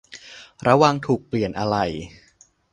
[0.67, 1.85] ระวังถูกเปลี่ยนอะไหล่